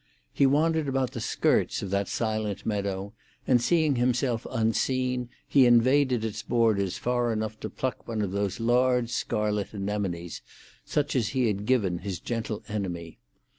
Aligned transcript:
He 0.33 0.47
wandered 0.47 0.87
about 0.87 1.11
the 1.11 1.19
skirts 1.21 1.83
of 1.83 1.91
that 1.91 2.07
silent 2.07 2.65
meadow, 2.65 3.13
and 3.45 3.61
seeing 3.61 3.97
himself 3.97 4.47
unseen, 4.49 5.29
he 5.47 5.67
invaded 5.67 6.25
its 6.25 6.41
borders 6.41 6.97
far 6.97 7.31
enough 7.31 7.59
to 7.59 7.69
pluck 7.69 8.07
one 8.07 8.23
of 8.23 8.31
those 8.31 8.59
large 8.59 9.11
scarlet 9.11 9.75
anemones, 9.75 10.41
such 10.83 11.15
as 11.15 11.27
he 11.29 11.45
had 11.45 11.67
given 11.67 11.99
his 11.99 12.19
gentle 12.19 12.63
enemy. 12.67 13.19